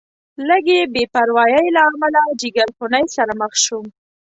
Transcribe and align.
لږې 0.49 0.79
بې 0.93 1.03
پروایۍ 1.13 1.67
له 1.75 1.81
امله 1.89 2.21
جیګرخونۍ 2.41 3.05
سره 3.15 3.31
مخ 3.41 3.53
شوم. 3.63 3.85